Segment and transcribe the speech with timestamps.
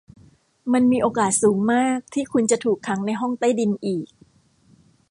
[0.73, 4.07] มันมีโอกาสสูงมากที่คุณจะถูกขังในห้องใต้ดินอีก